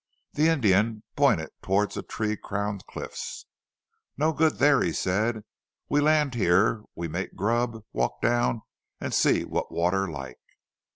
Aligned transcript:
The 0.33 0.47
Indian 0.47 1.03
pointed 1.15 1.51
towards 1.61 1.93
the 1.93 2.01
tree 2.01 2.35
crowned 2.35 2.87
cliffs. 2.87 3.45
"No 4.17 4.33
good 4.33 4.55
there," 4.57 4.81
he 4.81 4.93
said. 4.93 5.43
"We 5.89 6.01
land 6.01 6.33
here, 6.33 6.81
and 6.97 7.11
make 7.11 7.35
grub; 7.35 7.83
walk 7.93 8.19
down 8.19 8.63
and 8.99 9.13
see 9.13 9.45
what 9.45 9.71
water 9.71 10.09
like." 10.09 10.39